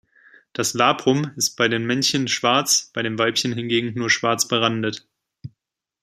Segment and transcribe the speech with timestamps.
[0.53, 5.07] Das Labrum ist bei den Männchen schwarz bei den Weibchen hingegen nur schwarz berandet.